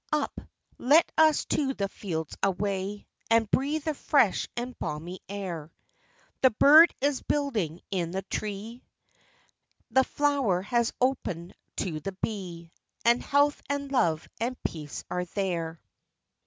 Up— 0.11 0.33
let 0.79 1.11
us 1.15 1.45
to 1.45 1.75
the 1.75 1.87
fields 1.87 2.35
away, 2.41 3.05
And 3.29 3.51
breathe 3.51 3.83
the 3.83 3.93
fresh 3.93 4.47
and 4.57 4.75
balmy 4.79 5.19
air; 5.29 5.71
The 6.41 6.49
bird 6.49 6.91
is 7.01 7.21
building 7.21 7.81
in 7.91 8.09
the 8.09 8.23
tree, 8.23 8.83
The 9.91 10.03
flower 10.03 10.63
has 10.63 10.91
open'd 10.99 11.53
to 11.75 11.99
the 11.99 12.13
bee, 12.13 12.71
And 13.05 13.21
health 13.21 13.61
and 13.69 13.91
love 13.91 14.27
and 14.39 14.57
peace 14.63 15.03
are 15.11 15.25
there. 15.25 15.79